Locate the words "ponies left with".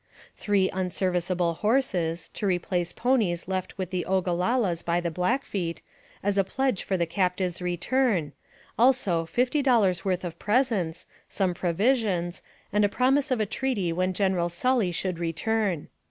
2.91-3.91